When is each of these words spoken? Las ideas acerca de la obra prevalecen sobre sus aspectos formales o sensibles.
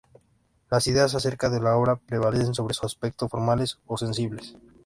Las 0.71 0.87
ideas 0.87 1.13
acerca 1.13 1.51
de 1.51 1.59
la 1.59 1.77
obra 1.77 1.95
prevalecen 1.95 2.55
sobre 2.55 2.73
sus 2.73 2.85
aspectos 2.85 3.29
formales 3.29 3.77
o 3.85 3.99
sensibles. 3.99 4.55